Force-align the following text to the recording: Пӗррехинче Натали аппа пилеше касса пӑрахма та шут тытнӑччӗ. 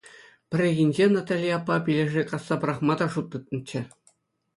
Пӗррехинче 0.49 1.05
Натали 1.13 1.49
аппа 1.57 1.75
пилеше 1.85 2.23
касса 2.29 2.55
пӑрахма 2.59 2.93
та 2.99 3.07
шут 3.13 3.25
тытнӑччӗ. 3.31 3.81